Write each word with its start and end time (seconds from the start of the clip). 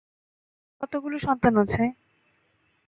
আপনার 0.03 0.81
কতগুলো 0.81 1.15
সন্তান 1.19 1.53
আছে? 1.63 1.83